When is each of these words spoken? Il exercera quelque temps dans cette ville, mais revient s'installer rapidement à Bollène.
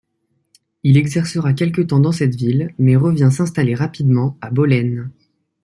Il 0.81 0.97
exercera 0.97 1.53
quelque 1.53 1.83
temps 1.83 1.99
dans 1.99 2.11
cette 2.11 2.33
ville, 2.33 2.73
mais 2.79 2.95
revient 2.95 3.29
s'installer 3.31 3.75
rapidement 3.75 4.35
à 4.41 4.49
Bollène. 4.49 5.11